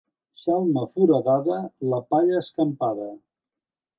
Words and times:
Xalma 0.43 0.85
foradada, 0.93 1.59
la 1.93 2.01
palla 2.15 2.41
escampada. 2.45 3.13